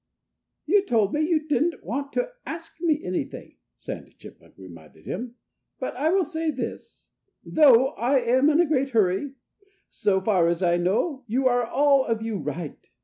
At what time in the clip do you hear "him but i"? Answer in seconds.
5.05-6.09